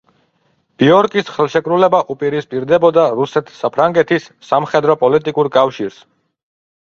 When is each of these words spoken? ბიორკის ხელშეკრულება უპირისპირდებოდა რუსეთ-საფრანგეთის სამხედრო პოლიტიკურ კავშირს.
ბიორკის 0.83 1.27
ხელშეკრულება 1.33 1.99
უპირისპირდებოდა 2.13 3.03
რუსეთ-საფრანგეთის 3.19 4.25
სამხედრო 4.53 4.95
პოლიტიკურ 5.03 5.51
კავშირს. 5.59 6.01